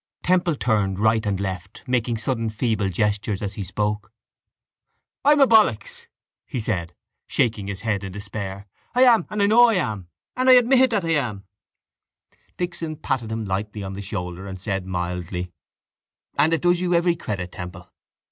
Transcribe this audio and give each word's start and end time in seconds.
Temple 0.23 0.55
turned 0.55 0.97
right 0.97 1.23
and 1.27 1.39
left, 1.39 1.83
making 1.85 2.17
sudden 2.17 2.49
feeble 2.49 2.89
gestures 2.89 3.43
as 3.43 3.53
he 3.53 3.61
spoke. 3.61 4.11
—I'm 5.23 5.39
a 5.39 5.45
ballocks, 5.45 6.07
he 6.47 6.59
said, 6.59 6.95
shaking 7.27 7.67
his 7.67 7.81
head 7.81 8.03
in 8.03 8.11
despair. 8.11 8.65
I 8.95 9.03
am 9.03 9.27
and 9.29 9.43
I 9.43 9.45
know 9.45 9.65
I 9.69 9.75
am. 9.75 10.07
And 10.35 10.49
I 10.49 10.53
admit 10.53 10.79
it 10.81 10.89
that 10.89 11.05
I 11.05 11.09
am. 11.09 11.45
Dixon 12.57 12.95
patted 12.95 13.31
him 13.31 13.45
lightly 13.45 13.83
on 13.83 13.93
the 13.93 14.01
shoulder 14.01 14.47
and 14.47 14.59
said 14.59 14.87
mildly: 14.87 15.51
—And 16.35 16.51
it 16.51 16.63
does 16.63 16.81
you 16.81 16.95
every 16.95 17.15
credit, 17.15 17.51
Temple. 17.51 17.93